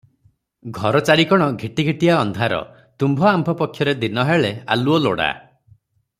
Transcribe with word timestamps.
ଘର 0.77 1.01
ଚାରିକଣ 1.09 1.49
ଘିଟିଘିଟିଆ 1.63 2.15
ଅନ୍ଧାର, 2.21 2.61
ତୁମ୍ଭ 3.03 3.29
ଆମ୍ଭ 3.33 3.55
ପକ୍ଷରେ 3.61 3.95
ଦିନହେଳେ 4.05 4.53
ଆଲୁଅ 4.77 4.99
ଲୋଡ଼ା। 5.05 5.31